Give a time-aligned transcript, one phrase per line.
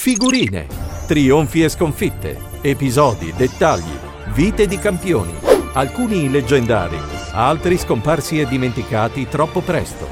[0.00, 0.66] Figurine,
[1.06, 3.92] trionfi e sconfitte, episodi, dettagli,
[4.32, 5.34] vite di campioni,
[5.74, 6.96] alcuni leggendari,
[7.32, 10.08] altri scomparsi e dimenticati troppo presto.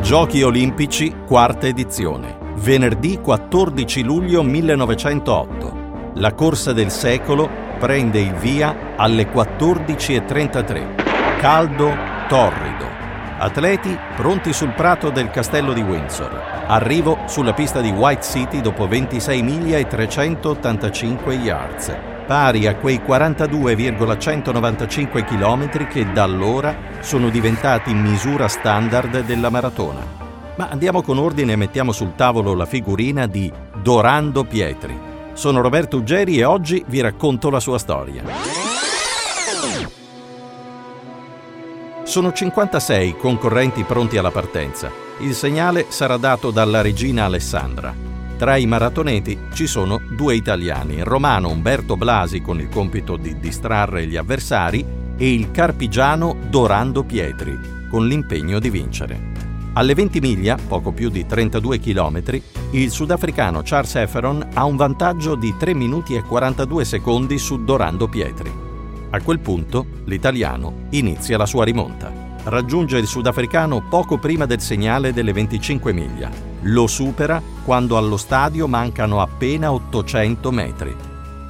[0.00, 6.10] Giochi olimpici, quarta edizione, venerdì 14 luglio 1908.
[6.14, 11.38] La corsa del secolo prende il via alle 14.33.
[11.38, 11.94] Caldo,
[12.26, 12.95] torrido.
[13.38, 16.64] Atleti pronti sul prato del castello di Windsor.
[16.66, 21.94] Arrivo sulla pista di White City dopo 26 miglia e 385 yards,
[22.26, 30.00] pari a quei 42,195 km che da allora sono diventati misura standard della maratona.
[30.56, 34.98] Ma andiamo con ordine e mettiamo sul tavolo la figurina di Dorando Pietri.
[35.34, 38.65] Sono Roberto Uggeri e oggi vi racconto la sua storia.
[42.16, 44.90] Sono 56 concorrenti pronti alla partenza.
[45.18, 47.94] Il segnale sarà dato dalla regina Alessandra.
[48.38, 53.38] Tra i maratoneti ci sono due italiani, il romano Umberto Blasi con il compito di
[53.38, 54.82] distrarre gli avversari
[55.14, 59.20] e il carpigiano Dorando Pietri con l'impegno di vincere.
[59.74, 62.22] Alle 20 miglia, poco più di 32 km,
[62.70, 68.08] il sudafricano Charles Efferon ha un vantaggio di 3 minuti e 42 secondi su Dorando
[68.08, 68.65] Pietri.
[69.10, 72.12] A quel punto l'italiano inizia la sua rimonta.
[72.44, 76.30] Raggiunge il sudafricano poco prima del segnale delle 25 miglia.
[76.62, 80.94] Lo supera quando allo stadio mancano appena 800 metri.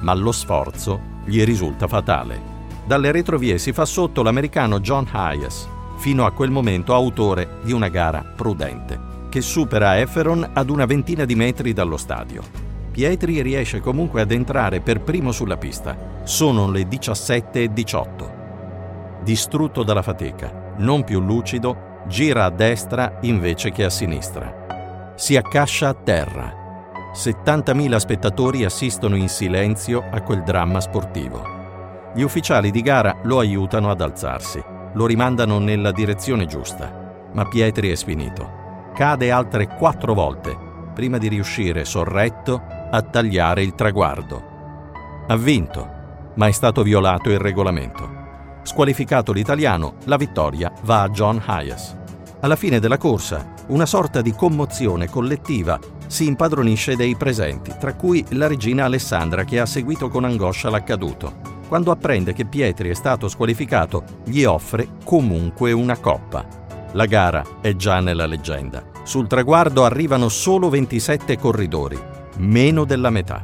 [0.01, 2.55] Ma lo sforzo gli risulta fatale.
[2.85, 7.89] Dalle retrovie si fa sotto l'americano John Hayes, fino a quel momento autore di una
[7.89, 8.99] gara prudente,
[9.29, 12.41] che supera Efferon ad una ventina di metri dallo stadio.
[12.97, 15.95] Pietri riesce comunque ad entrare per primo sulla pista.
[16.23, 19.21] Sono le 17.18.
[19.21, 25.13] Distrutto dalla fatica, non più lucido, gira a destra invece che a sinistra.
[25.15, 27.11] Si accascia a terra.
[27.13, 31.43] 70.000 spettatori assistono in silenzio a quel dramma sportivo.
[32.15, 37.91] Gli ufficiali di gara lo aiutano ad alzarsi lo rimandano nella direzione giusta, ma Pietri
[37.91, 38.89] è sfinito.
[38.95, 40.65] Cade altre quattro volte
[40.97, 44.43] prima di riuscire, sorretto, a tagliare il traguardo.
[45.27, 45.89] Ha vinto,
[46.35, 48.15] ma è stato violato il regolamento.
[48.63, 51.95] Squalificato l'italiano, la vittoria va a John Hayes.
[52.41, 58.25] Alla fine della corsa, una sorta di commozione collettiva si impadronisce dei presenti, tra cui
[58.29, 63.27] la regina Alessandra che ha seguito con angoscia l'accaduto quando apprende che Pietri è stato
[63.27, 66.45] squalificato, gli offre comunque una coppa.
[66.93, 68.83] La gara è già nella leggenda.
[69.03, 71.99] Sul traguardo arrivano solo 27 corridori,
[72.37, 73.41] meno della metà.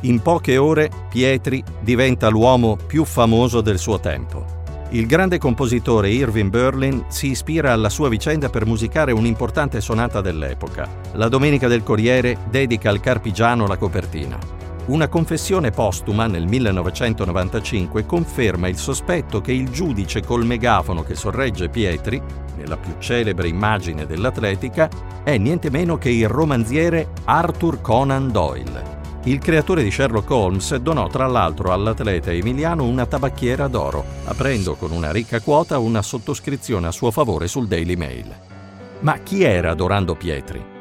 [0.00, 4.62] In poche ore Pietri diventa l'uomo più famoso del suo tempo.
[4.90, 10.88] Il grande compositore Irving Berlin si ispira alla sua vicenda per musicare un'importante sonata dell'epoca.
[11.14, 14.63] La Domenica del Corriere dedica al Carpigiano la copertina.
[14.86, 21.70] Una confessione postuma nel 1995 conferma il sospetto che il giudice col megafono che sorregge
[21.70, 22.20] Pietri,
[22.58, 24.90] nella più celebre immagine dell'atletica,
[25.22, 29.00] è niente meno che il romanziere Arthur Conan Doyle.
[29.24, 34.92] Il creatore di Sherlock Holmes donò tra l'altro all'atleta emiliano una tabacchiera d'oro, aprendo con
[34.92, 38.36] una ricca quota una sottoscrizione a suo favore sul Daily Mail.
[39.00, 40.73] Ma chi era Dorando Pietri?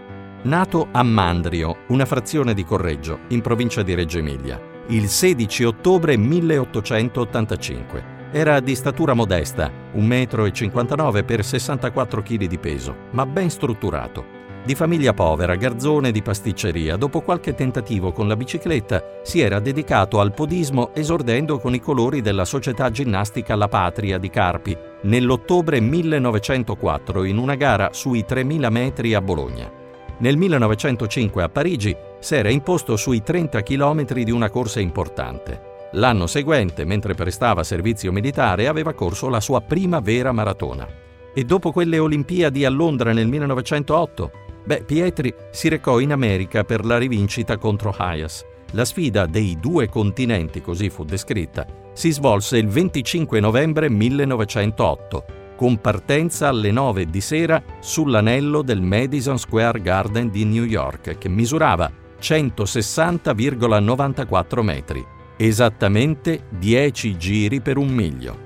[0.46, 6.18] Nato a Mandrio, una frazione di Correggio, in provincia di Reggio Emilia, il 16 ottobre
[6.18, 8.04] 1885.
[8.30, 14.42] Era di statura modesta, 1,59 m per 64 kg di peso, ma ben strutturato.
[14.66, 20.20] Di famiglia povera, garzone di pasticceria, dopo qualche tentativo con la bicicletta, si era dedicato
[20.20, 27.24] al podismo esordendo con i colori della Società Ginnastica La Patria di Carpi nell'ottobre 1904
[27.24, 29.83] in una gara sui 3000 metri a Bologna.
[30.20, 35.72] Nel 1905 a Parigi si era imposto sui 30 km di una corsa importante.
[35.94, 40.88] L'anno seguente, mentre prestava servizio militare, aveva corso la sua prima vera maratona.
[41.34, 44.32] E dopo quelle Olimpiadi a Londra nel 1908,
[44.64, 48.46] beh, Pietri si recò in America per la rivincita contro Hayes.
[48.72, 55.80] La sfida dei due continenti, così fu descritta, si svolse il 25 novembre 1908 con
[55.80, 61.90] partenza alle 9 di sera sull'anello del Madison Square Garden di New York, che misurava
[62.20, 65.02] 160,94 metri,
[65.38, 68.38] esattamente 10 giri per un miglio.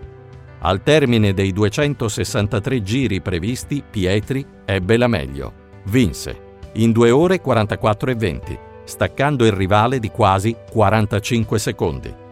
[0.59, 5.51] Al termine dei 263 giri previsti, Pietri ebbe la meglio.
[5.85, 6.39] Vinse
[6.73, 12.25] in 2 ore 44 e 20, staccando il rivale di quasi 45 secondi.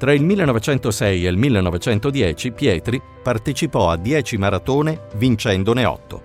[0.00, 6.22] Tra il 1906 e il 1910 Pietri partecipò a 10 maratone vincendone 8.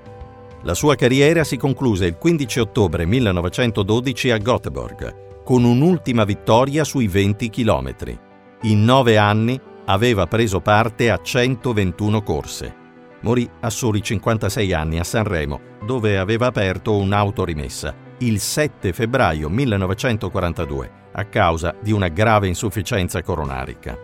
[0.61, 7.09] La sua carriera si concluse il 15 ottobre 1912 a Göteborg, con un'ultima vittoria sui
[7.09, 8.17] 20 km.
[8.61, 12.75] In nove anni aveva preso parte a 121 corse.
[13.23, 21.03] Morì a soli 56 anni a Sanremo, dove aveva aperto un'autorimessa, il 7 febbraio 1942,
[21.17, 23.97] a causa di una grave insufficienza coronarica.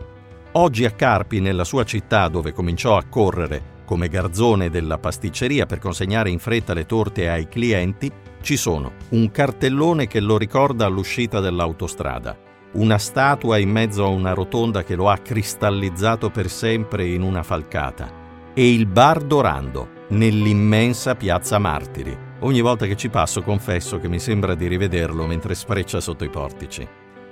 [0.53, 5.79] Oggi a Carpi, nella sua città dove cominciò a correre come garzone della pasticceria per
[5.79, 8.11] consegnare in fretta le torte ai clienti,
[8.41, 12.37] ci sono un cartellone che lo ricorda all'uscita dell'autostrada,
[12.73, 17.43] una statua in mezzo a una rotonda che lo ha cristallizzato per sempre in una
[17.43, 18.09] falcata
[18.53, 22.29] e il bar Dorando nell'immensa piazza Martiri.
[22.43, 26.29] Ogni volta che ci passo confesso che mi sembra di rivederlo mentre spreccia sotto i
[26.29, 26.87] portici.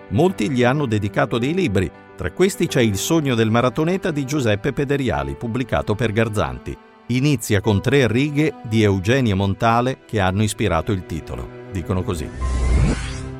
[0.09, 4.71] Molti gli hanno dedicato dei libri, tra questi c'è Il sogno del maratoneta di Giuseppe
[4.71, 6.77] Pederiali, pubblicato per Garzanti.
[7.07, 11.47] Inizia con tre righe di Eugenio Montale che hanno ispirato il titolo.
[11.71, 12.29] Dicono così.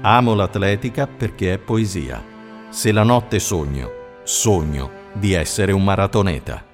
[0.02, 2.24] Amo l'atletica perché è poesia.
[2.70, 3.92] Se la notte sogno,
[4.24, 6.66] sogno di essere un maratoneta.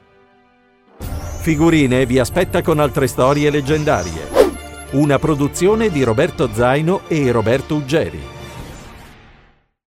[1.42, 4.45] Figurine vi aspetta con altre storie leggendarie.
[4.92, 8.35] Una produzione di Roberto Zaino e Roberto Uggeri.